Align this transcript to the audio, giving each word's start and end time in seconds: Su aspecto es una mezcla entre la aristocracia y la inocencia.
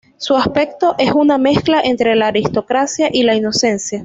Su 0.17 0.35
aspecto 0.35 0.95
es 0.97 1.11
una 1.11 1.37
mezcla 1.37 1.79
entre 1.79 2.15
la 2.15 2.25
aristocracia 2.29 3.09
y 3.13 3.21
la 3.21 3.35
inocencia. 3.35 3.99